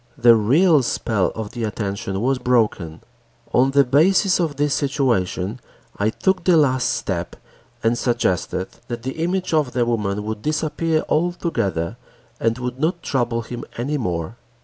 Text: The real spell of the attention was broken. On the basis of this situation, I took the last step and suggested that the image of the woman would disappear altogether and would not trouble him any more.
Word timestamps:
The 0.17 0.33
real 0.33 0.81
spell 0.81 1.31
of 1.35 1.51
the 1.51 1.63
attention 1.63 2.21
was 2.21 2.39
broken. 2.39 3.01
On 3.53 3.69
the 3.69 3.83
basis 3.83 4.39
of 4.39 4.55
this 4.55 4.73
situation, 4.73 5.59
I 5.95 6.09
took 6.09 6.43
the 6.43 6.57
last 6.57 6.89
step 6.89 7.35
and 7.83 7.95
suggested 7.95 8.69
that 8.87 9.03
the 9.03 9.19
image 9.23 9.53
of 9.53 9.73
the 9.73 9.85
woman 9.85 10.23
would 10.23 10.41
disappear 10.41 11.03
altogether 11.07 11.97
and 12.39 12.57
would 12.57 12.79
not 12.79 13.03
trouble 13.03 13.43
him 13.43 13.63
any 13.77 13.99
more. 13.99 14.37